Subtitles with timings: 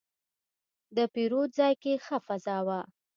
[0.95, 2.79] د پیرود ځای کې ښه فضا وه.